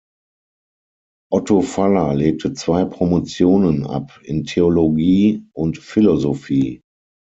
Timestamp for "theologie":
4.45-5.47